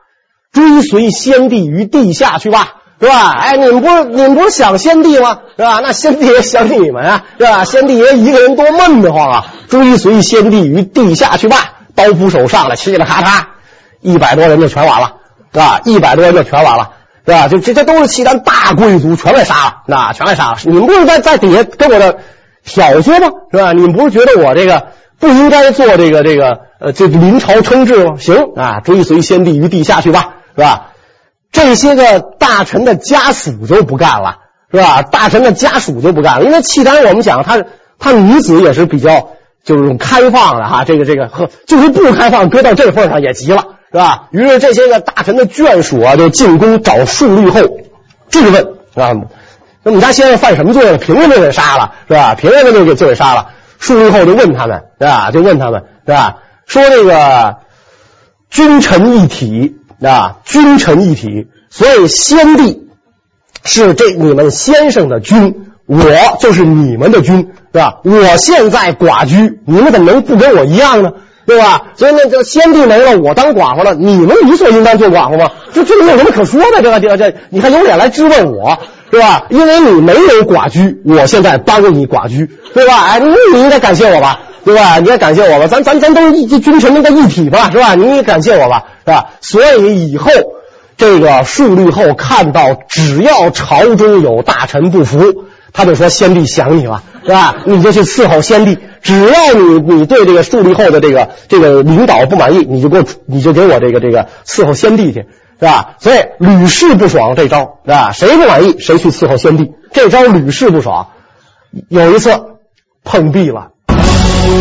[0.51, 3.31] 追随先帝于地下去吧，是吧？
[3.31, 5.39] 哎，你们不是你们不是想先帝吗？
[5.55, 5.79] 是吧？
[5.83, 7.63] 那先帝也想你们啊，是吧？
[7.63, 9.45] 先帝爷一个人多闷得慌啊！
[9.69, 11.57] 追随先帝于地下去吧。
[11.93, 13.43] 刀斧手上来，嘁哩咔嚓，
[14.01, 15.13] 一百多人就全完了，
[15.53, 15.81] 是吧？
[15.83, 16.91] 一百多人就全完了，
[17.25, 17.47] 是吧？
[17.47, 20.57] 就这这都是契丹大贵族，全给杀了，那全给杀了。
[20.63, 22.19] 你们不是在在底下跟我这
[22.63, 23.27] 挑唆吗？
[23.51, 23.73] 是吧？
[23.73, 24.88] 你们不是觉得我这个
[25.19, 28.15] 不应该做这个这个呃这临朝称制吗？
[28.19, 30.88] 行啊，追随先帝于地下去吧，是吧？
[31.51, 34.38] 这些个大臣的家属就不干了，
[34.71, 35.01] 是吧？
[35.01, 37.63] 大臣的家属就不干了，因为契丹我们讲他
[37.99, 39.29] 他女子也是比较。
[39.63, 44.29] 就是开放的哈，这个这个呵，就是不开放，搁到这份上也急了，是吧？
[44.31, 47.60] 于是这些个大臣的眷属啊，就进宫找述律后
[48.29, 49.12] 质问，是吧？
[49.83, 50.97] 那你家先生犯什么罪了？
[50.97, 52.33] 凭什么给杀了，是吧？
[52.33, 53.49] 凭什么就给就给杀了？
[53.77, 55.31] 述律后就问他们，对吧？
[55.31, 56.38] 就问他们，是吧？
[56.65, 57.57] 说这个
[58.49, 62.88] 君臣一体，啊，君臣一体，所以先帝
[63.63, 65.63] 是这你们先生的君。
[65.88, 66.03] 我
[66.41, 67.38] 就是你们的君，
[67.71, 67.99] 是吧？
[68.03, 71.13] 我现在寡居，你们怎么能不跟我一样呢？
[71.45, 71.81] 对吧？
[71.95, 75.49] 所以那这先帝没了，我当寡妇了，你们理所应当做寡妇吗？
[75.71, 76.81] 这这有什么可说的？
[76.81, 78.77] 对吧这这，你还有脸来质问我，
[79.13, 79.45] 是吧？
[79.49, 83.05] 因为你没有寡居，我现在帮你寡居，对吧？
[83.05, 84.99] 哎，你你应该感谢我吧，对吧？
[84.99, 87.95] 你也感谢我吧，咱咱咱都一君臣那个一体吧，是吧？
[87.95, 89.29] 你也感谢我吧，是吧？
[89.39, 90.29] 所以以后
[90.97, 95.45] 这个述律后看到，只要朝中有大臣不服。
[95.71, 97.55] 他就说：“先帝想你了，是吧？
[97.65, 98.79] 你就去伺候先帝。
[99.01, 105.27] 只要你你对这个述律后的这个这个领导不满意，你就给我你就给我这个这个伺候先帝去，
[105.59, 105.95] 是吧？
[105.99, 108.11] 所以屡试不爽这招，是吧？
[108.11, 111.09] 谁不满意谁去伺候先帝，这招屡试不爽。
[111.89, 112.31] 有一次
[113.03, 113.67] 碰壁了。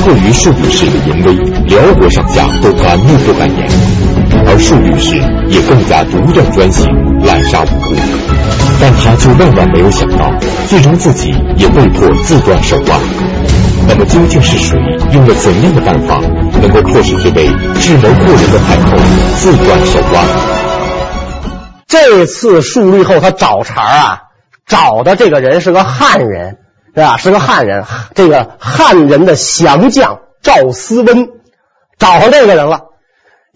[0.05, 1.33] 对于述律氏的淫威，
[1.67, 3.69] 辽国上下都敢怒不敢言，
[4.57, 5.17] 而述律师
[5.49, 6.87] 也更加独断专行，
[7.21, 7.95] 滥杀无辜。”
[8.81, 10.33] 但他却万万没有想到，
[10.67, 12.99] 最终自己也被迫自断手腕。
[13.87, 14.79] 那么究竟是谁
[15.13, 16.19] 用了怎样的办法，
[16.63, 17.47] 能够迫使这位
[17.83, 18.97] 智谋过人的太后
[19.37, 20.25] 自断手腕？
[21.87, 24.19] 这次树立后他找茬啊，
[24.67, 26.57] 找的这个人是个汉人，
[26.95, 27.19] 是吧？
[27.19, 31.29] 是个汉人，这个汉人的降将赵思温，
[31.99, 32.86] 找上这个人了。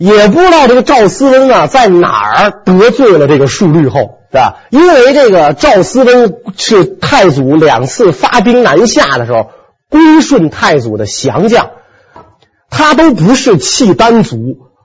[0.01, 4.17] 也不知道这个赵思温啊，在哪儿得罪了这个述律后。
[4.33, 4.59] 是吧？
[4.71, 9.51] 因为这个赵思温是太祖两次发兵南下的时候，
[9.89, 11.71] 归顺太祖的降将，
[12.71, 14.37] 他都不是契丹族，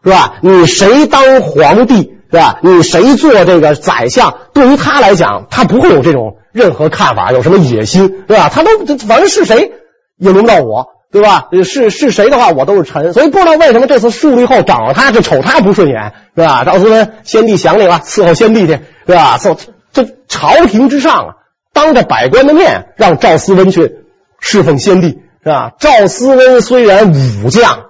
[0.03, 0.37] 是吧？
[0.41, 2.57] 你谁当皇帝，是吧？
[2.63, 8.49] 你谁做这个宰相，对于他来讲，他不会有这种任何看法，有什么野心，是吧？
[8.49, 8.71] 他都
[9.05, 9.73] 反正是谁
[10.17, 10.87] 也轮不到我。
[11.15, 11.47] 对吧？
[11.63, 16.65] 是是谁的话，我都是臣，所以不知道为什么这次树立后找他，就瞅他不顺眼，是吧？
[16.65, 19.39] 赵思温，先帝想你了，伺候先帝去，是吧？
[19.41, 19.55] 这
[19.93, 21.35] 这朝廷之上啊，
[21.71, 23.95] 当着百官的面让赵思温去
[24.41, 25.71] 侍奉先帝，是吧？
[25.79, 27.85] 赵思温虽然武将，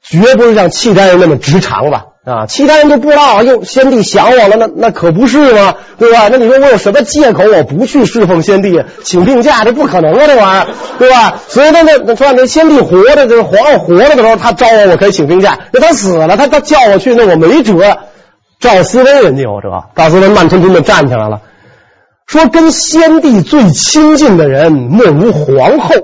[0.00, 1.96] 绝不是像契丹人那么直肠子。
[2.24, 5.74] 啊，其他人都不知道，又，先帝想我了，那那可不是吗？
[5.98, 6.28] 对吧？
[6.30, 9.62] 那你说我有什么借口我不去侍奉先帝，请病假？
[9.62, 10.66] 这不可能啊，这玩意儿，
[10.98, 11.34] 对吧？
[11.48, 15.58] 所以那那那说那先帝活着，这个皇上活着的时候，他招我，我可以请病假。
[15.70, 17.98] 那他死了，他他叫我去，那我没辙。
[18.58, 21.42] 赵思温人家有辙，赵思温慢吞吞的站起来了，
[22.26, 25.94] 说跟先帝最亲近的人莫如皇后，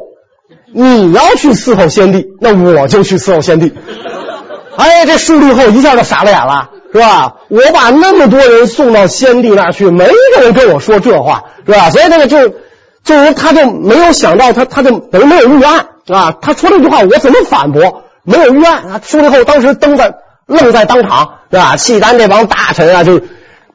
[0.75, 3.73] 你要去伺候先帝，那我就去伺候先帝。
[4.81, 7.35] 哎，这树立后一下就傻了眼了，是吧？
[7.49, 11.91] 我把那么多人送到先帝那儿去，没一个人跟我说这话，是吧？
[11.91, 12.49] 所以那个就，
[13.05, 18.05] 就是他就没有想到，他他就等于没有预案，啊，他说这句话，我怎么反驳？
[18.23, 19.01] 没有预案啊！
[19.05, 20.15] 述律后当时登在
[20.47, 21.77] 愣在当场，是吧？
[21.77, 23.21] 契丹这帮大臣啊，就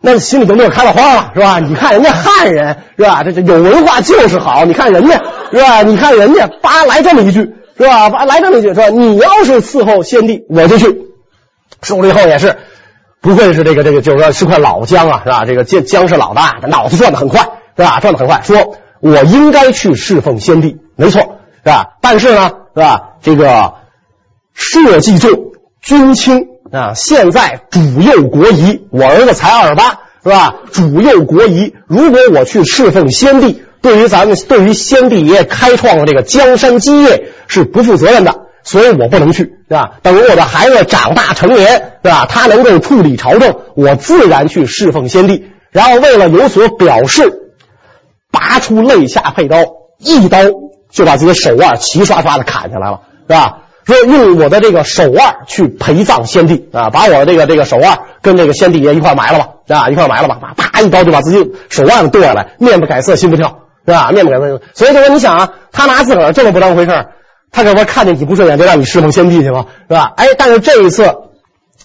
[0.01, 1.59] 那心里就乐开了花了，是吧？
[1.59, 3.23] 你看人家汉人，是吧？
[3.23, 5.81] 这这有文化就是好，你看人家，是吧？
[5.81, 7.55] 你看人家，叭来这么一句。
[7.77, 8.09] 是吧？
[8.25, 11.01] 来这么一句说，你要是伺候先帝，我就去。
[11.81, 12.57] 述律后也是，
[13.21, 15.45] 不愧是这个这个，就是说是块老姜啊，是吧？
[15.45, 17.41] 这个姜姜是老大，脑子转的很快，
[17.75, 17.99] 是吧？
[17.99, 21.21] 转的很快，说我应该去侍奉先帝，没错，
[21.63, 21.97] 是吧？
[22.01, 23.09] 但是呢，是吧？
[23.21, 23.73] 这个
[24.53, 26.93] 社稷重，君轻啊。
[26.95, 30.55] 现在主幼国疑，我儿子才二十八，是吧？
[30.71, 33.61] 主幼国疑，如果我去侍奉先帝。
[33.81, 39.91] 对于咱们，对于先帝爷开创的这个江山基业是不负责任的，所以我不能去，是吧？
[40.01, 42.25] 等我的孩子长大成年，是吧？
[42.27, 45.51] 他能够处理朝政，我自然去侍奉先帝。
[45.71, 47.51] 然后为了有所表示，
[48.31, 49.57] 拔出肋下佩刀，
[49.99, 50.39] 一刀
[50.89, 53.57] 就把自己的手腕齐刷刷的砍下来了，是吧？
[53.85, 59.89] 说用我的这个手腕去陪葬先帝啊，把我的这个这个手腕跟这个先帝爷一块埋了吧，是吧？
[59.89, 63.59] 一块埋了吧，啪一刀就把自己手腕剁下来，面不改色心不跳。
[63.85, 64.11] 是吧？
[64.11, 67.11] 面不改色，所以就说你想啊，他拿自个儿这么不当回事儿，
[67.51, 69.65] 他这不看见你不顺眼就让你侍奉先帝去吗？
[69.87, 70.13] 是吧？
[70.17, 71.13] 哎，但是这一次，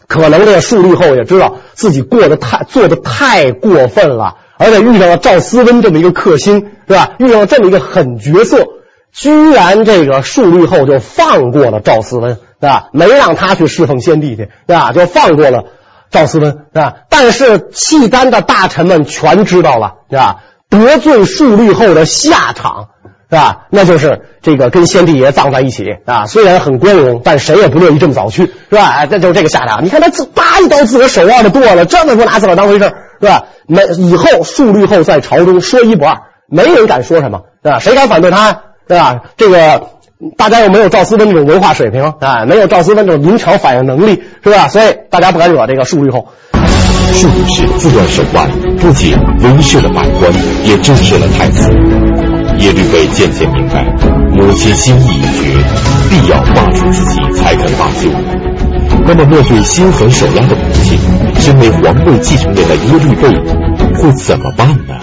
[0.06, 7.12] 可能这个树立后也知道自己过得太做的太过分了，而且遇上了赵思温这么一个克星，是吧？
[7.18, 8.66] 遇上了这么一个狠角色，
[9.12, 12.88] 居然这个树立后就放过了赵思温，是吧？
[12.92, 14.92] 没让他去侍奉先帝去，是吧？
[14.92, 15.64] 就放过了
[16.10, 16.94] 赵思温，是吧？
[17.08, 20.42] 但是契丹的大臣们全知道了，是吧？
[20.70, 22.88] 得罪述律后的下场。
[23.32, 23.66] 是吧？
[23.70, 28.86] 那就是这个跟先帝爷葬在一起啊，虽然很光荣，但谁也不乐意这么早去，是吧？
[28.86, 29.84] 哎，这就是这个下场。
[29.84, 33.44] 你看他自叭一刀，自个手腕就剁了，这么不拿自个当回事是吧？
[33.68, 37.78] 没以后述律后在朝中说一不二，没人敢说什么，是吧？
[37.78, 38.48] 谁敢反对他，
[38.88, 39.20] 是吧？
[39.36, 39.80] 这个
[40.36, 44.66] 大家又没有赵思温这种文化水平啊，没有赵思温这种临场反应能力，是吧？
[44.66, 46.26] 所以大家不敢惹这个述律后。
[47.12, 50.32] 述律氏自断手腕，不仅威慑了百官，
[50.64, 51.70] 也震慑了太子。
[52.58, 53.84] 耶律倍渐渐明白，
[54.32, 55.64] 母亲心意已决，
[56.10, 58.08] 必要罢黜自己才肯罢休。
[59.06, 60.98] 那么，面对心狠手辣的母亲，
[61.40, 63.28] 身为皇位继承人的耶律倍
[64.00, 64.94] 会怎么办呢？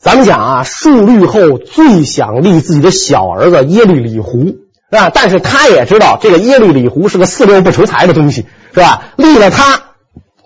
[0.00, 4.56] 咱们讲啊，述律后最想立自己的小儿子耶律李胡，是
[4.92, 5.10] 吧？
[5.12, 9.02] 但是他也知道这个耶律李胡是个四六不成才的东西，是吧？
[9.16, 9.82] 立了他，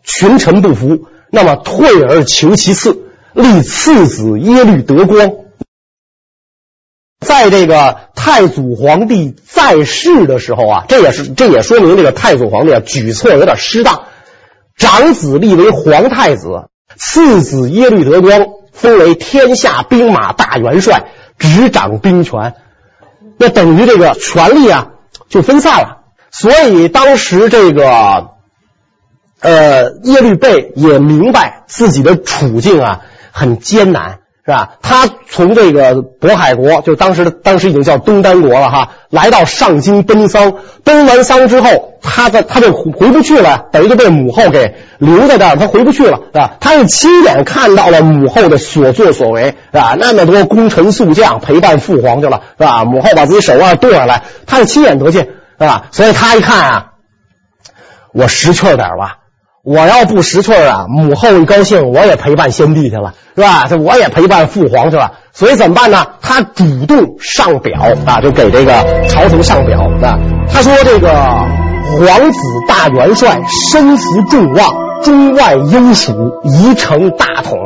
[0.05, 5.33] 群臣不服，那么退而求其次，立次子耶律德光。
[7.21, 14.05] 在这个太祖皇帝在世的时候啊，这也是这也说明这个太祖皇帝啊举措有点失当。
[14.77, 22.55] 长子立为皇太子，次子耶律德光封为天下兵马大元帅，执掌兵权。
[23.38, 24.88] 那等于这个权力啊
[25.29, 25.99] 就分散了。
[26.33, 28.32] 所以当时这个
[29.43, 33.01] 呃耶律倍也明白自己的处境啊
[33.31, 34.21] 很艰难。
[34.45, 34.71] 是吧？
[34.83, 46.57] 他从这个渤海国，就当时当时已经叫东丹国了哈，来到上京奔丧，奔完丧之后，他在他就回不去了，等于就被母后给留在这儿，他回不去了，是吧？
[46.59, 49.95] 他是亲眼看到了母后的所作所为，是吧？
[49.97, 52.85] 那么多功臣宿将陪伴父皇去了，是吧？
[52.85, 55.33] 母后把自己手腕剁下来，他是亲眼得见，是
[55.65, 55.85] 吧？
[55.93, 56.87] 所以他一看啊，
[58.13, 59.19] 我识趣点吧。
[59.64, 63.66] 我要不识趣儿啊，母后一高兴，我也陪伴先帝去了，是吧？
[63.68, 66.05] 这我也陪伴父皇去了，所以怎么办呢？
[66.20, 68.72] 他主动上表啊，就给这个
[69.09, 70.18] 朝廷上表啊。
[70.53, 77.57] 他说：“这个皇子大元帅，身负众望，中外英属，宜成大统。”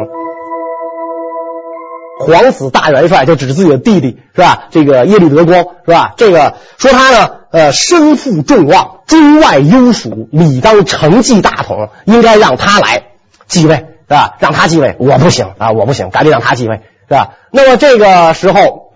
[2.21, 4.65] 皇子大元帅就指自己的弟弟是吧？
[4.71, 6.13] 这个耶律德光是吧？
[6.19, 13.05] 这个说他呢，呃，身负众望，中外优属，理当承继大统，应该让他来
[13.47, 14.35] 继位是吧？
[14.41, 17.31] 让他继位，我不行啊，我不行，赶紧让他继位是吧？
[17.51, 18.93] 那么这个时候，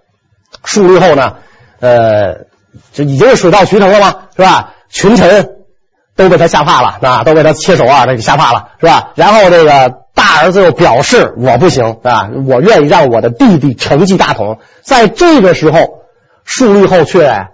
[0.63, 1.37] 树立后呢，
[1.81, 2.49] 呃，
[2.93, 4.15] 这已经是水到渠成了嘛？
[4.37, 4.75] 是吧？
[4.91, 5.53] 群臣
[6.15, 9.13] 都被他吓怕了啊，都被他切手腕，这给吓怕了是吧？
[9.15, 10.01] 然后这个。
[10.13, 14.59] 大儿子又表示我不行啊，我愿意让我的弟弟承继大统。
[14.83, 16.03] 在这个时候，
[16.45, 17.47] 树立后却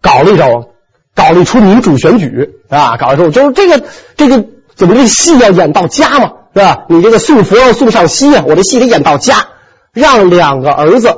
[0.00, 0.68] 搞了一招，
[1.14, 3.84] 搞了一出民主选举啊，搞了一出就是这个
[4.16, 6.84] 这个怎么这戏要演到家嘛，是吧？
[6.88, 9.46] 你这个送佛要送上西啊，我这戏得演到家，
[9.92, 11.14] 让两个儿子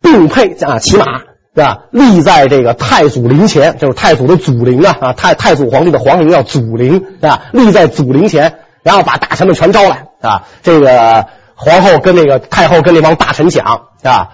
[0.00, 1.78] 并配啊骑马是吧？
[1.90, 7.42] 立在这个太祖陵前，就是太祖的祖陵啊啊，太太祖皇帝的皇陵叫祖陵是吧？
[7.52, 8.60] 立在祖陵前。
[8.82, 10.44] 然后把大臣们全招来啊！
[10.62, 11.26] 这个
[11.56, 14.28] 皇后跟那个太后跟那帮大臣讲啊，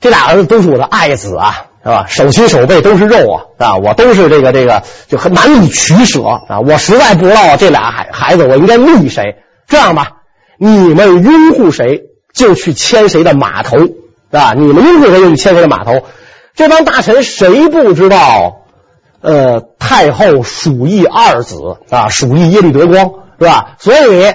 [0.00, 2.06] 这俩儿子都是我的爱子啊，是吧？
[2.08, 6.58] 手心手背都是肉啊，啊，我都是这个这个就很难以取舍啊！
[6.66, 9.36] 我实在不知道这俩孩孩子我应该立谁。
[9.68, 10.16] 这样吧，
[10.58, 12.02] 你们拥护谁
[12.34, 13.76] 就去牵谁的马头
[14.32, 14.52] 啊！
[14.56, 16.02] 你们拥护谁就去牵谁的马头。
[16.56, 18.62] 这帮大臣谁不知道？
[19.20, 23.12] 呃，太后属意二子啊，属意耶律德光。
[23.38, 23.76] 是吧？
[23.78, 24.34] 所以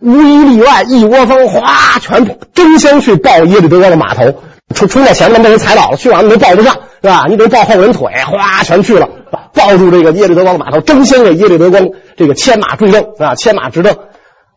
[0.00, 4.34] 无一例外，一窝蜂，哗，全争相去抱耶律德光的马头，
[4.74, 7.26] 冲冲到前面被人踩倒了，去晚了都抱不上，是吧？
[7.28, 9.08] 你得抱后人腿，哗，全去了，
[9.52, 13.34] 抱住这个耶律德光的马头，争先给耶律德光这个牵马追政，是吧？
[13.34, 13.96] 牵马执政。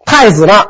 [0.05, 0.63] 太子呢，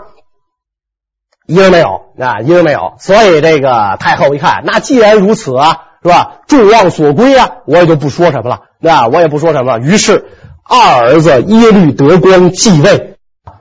[1.48, 2.94] 一人没有啊，一人没有。
[3.00, 6.42] 所以这个太后一看，那既然如此啊，是吧？
[6.48, 9.80] 众望所归啊，我也就不说什么了，那我也不说什么了。
[9.80, 10.26] 于是。
[10.66, 13.18] 二儿子耶律德光继位，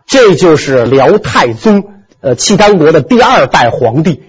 [0.06, 1.82] 这就是辽太宗，
[2.20, 4.22] 呃，契丹国的第二代皇帝。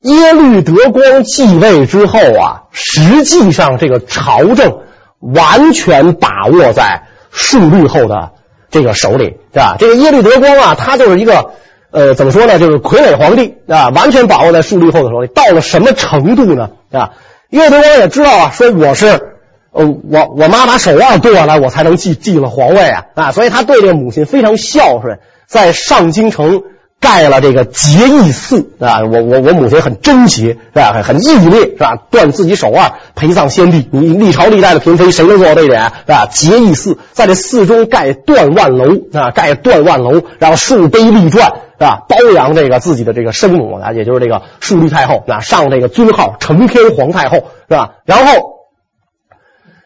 [0.00, 4.78] 耶律德光继位之后啊，实际上这个朝政
[5.18, 8.32] 完全把握在述律后的
[8.70, 9.76] 这个手里，是吧？
[9.78, 11.50] 这个耶律德光啊，他就是一个，
[11.90, 12.58] 呃，怎么说呢？
[12.58, 15.26] 就是傀儡皇帝啊，完全把握在述律后的手里。
[15.28, 16.70] 到了什么程度呢？
[16.92, 17.10] 啊，
[17.50, 19.26] 耶律德光也知道啊，说我是。
[19.72, 23.30] 呃，我我妈把手腕剁下来，我才能继继了皇位啊啊！
[23.30, 26.64] 所以他对这个母亲非常孝顺，在上京城
[27.00, 29.00] 盖了这个节义寺啊。
[29.00, 30.92] 我我我母亲很贞洁是吧？
[30.92, 31.96] 很很义烈是吧？
[32.10, 33.88] 断自己手腕陪葬先帝。
[33.90, 36.26] 你历朝历代的嫔妃谁能做到这一点是吧？
[36.26, 42.02] 节义寺在这寺中盖断万楼啊，盖断万楼，然后树碑立传是吧？
[42.08, 47.36] 褒扬这个自己的这个生母啊，也就是这个淑立太后啊，上这个尊号承天皇太后
[47.68, 47.92] 是吧？
[48.04, 48.60] 然后。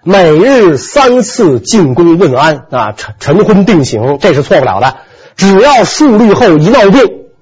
[0.07, 4.97] 每日三次进宫问安啊，晨晨昏定省，这是错不了的。
[5.37, 7.01] 只要淑律后一闹病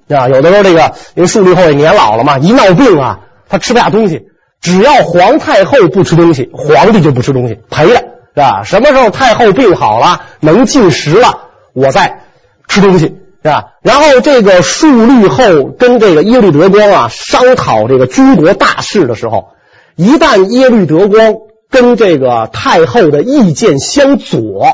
[0.09, 3.19] 啊，有的时候这个因为淑律后也年老了嘛，一闹病啊，
[3.49, 4.23] 他吃不下东西。
[4.61, 8.63] 只要皇太后不吃东西，皇帝就不吃东西，赔了是吧？
[8.63, 12.21] 什么时候太后病好了，能进食了，我再
[12.67, 13.05] 吃东西
[13.43, 13.73] 是吧？
[13.81, 19.49] 然后这个淑律后跟这个耶律德光啊商讨这个军国大事的时候，
[19.95, 21.35] 一旦耶律德光。
[21.69, 24.67] 跟这个太后的意见相左，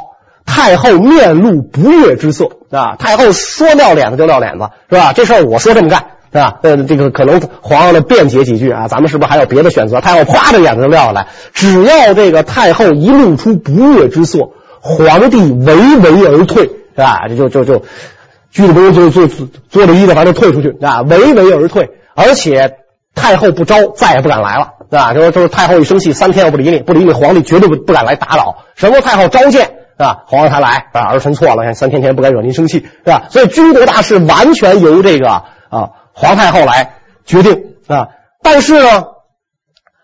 [0.52, 2.96] 太后面露不悦之色啊！
[2.98, 5.14] 太后说撂脸子就撂脸子，是吧？
[5.14, 6.58] 这事儿我说这么干，是吧？
[6.64, 10.02] 呃，这个可能皇上的辩解几句啊，咱们是不是还有别的选择？
[10.02, 14.50] 太后啪的眼子就撂下来，只要这个太后一露出不悦之色，
[14.82, 17.28] 皇帝唯唯而退，是吧？
[17.38, 17.84] 就就就
[18.52, 22.74] 鞠了躬就就作了揖的，反正退出去啊，唯唯而退，而且
[23.14, 24.70] 太后不招，再也不敢来了。
[24.90, 25.14] 对吧？
[25.14, 28.64] 就是就是太后一生气，三天我不理你，不理你，皇帝绝对不不敢来打扰。
[28.74, 29.70] 什么太后召见，
[30.00, 30.24] 是吧？
[30.28, 33.24] 皇上他来，啊，儿臣错了，三天天不敢惹您生气，是吧？
[33.30, 35.44] 所以军国大事完全由这个啊
[36.14, 36.94] 皇太后来
[37.26, 38.08] 决定，啊。
[38.42, 39.08] 但是呢，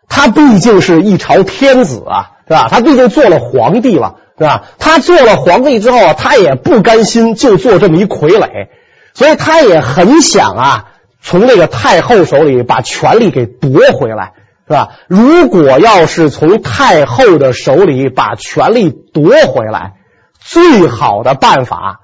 [0.10, 2.68] 他毕竟是一朝天子啊，是吧？
[2.70, 4.64] 他毕竟做了皇帝了，是吧？
[4.80, 8.68] 他做了皇帝之后啊，他也不甘心就做这么一傀儡，
[9.14, 10.86] 所以他也很想啊，
[11.22, 14.34] 从那个太后手里把权力给夺回来。
[14.68, 14.90] 是吧？
[15.08, 19.94] 如果要是从太后的手里把权力夺回来，
[20.40, 22.00] 最好的办法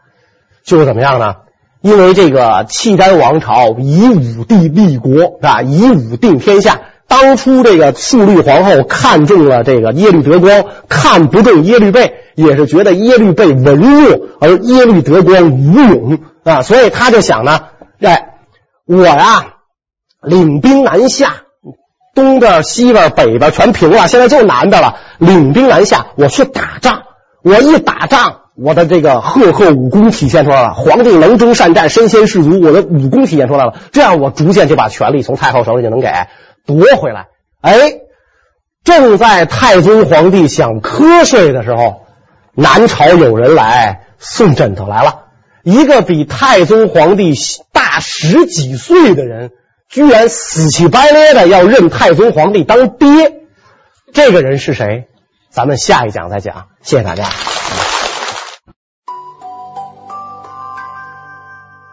[0.63, 1.35] 就是怎么样呢？
[1.81, 5.63] 因为这个契丹王朝以武帝立国，是吧？
[5.63, 6.81] 以武定天下。
[7.07, 17.59] 当初这个淑律皇后看中了这个耶律德光，看不中耶律倍，也是觉得耶律倍文弱，而耶律德光武勇啊，所以他就想呢，
[17.99, 18.35] 哎，
[18.85, 19.55] 我呀，
[20.21, 21.33] 领兵南下。
[22.13, 24.97] 东边、西边、北边全平了，现在就南边了。
[25.17, 27.03] 领兵南下，我去打仗。
[27.43, 30.73] 我一打仗，我的这个赫赫武功体现出来了。
[30.73, 33.73] 皇帝能征善战，身先士卒，我的武功体现出来了。
[33.91, 36.07] 这样，我逐渐就把权力从太后手里就能给
[36.65, 37.27] 夺回来。
[37.61, 37.93] 哎，
[38.83, 42.01] 正在太宗皇帝想瞌睡的时候，
[42.53, 45.21] 南朝有人来送枕头来了。
[45.63, 47.33] 一个比太宗皇帝
[47.71, 49.51] 大十几岁的人。
[49.91, 53.41] 居然死乞白赖的要认太宗皇帝当爹，
[54.13, 55.07] 这个人是谁？
[55.49, 56.69] 咱们下一讲再讲。
[56.81, 57.29] 谢谢大家。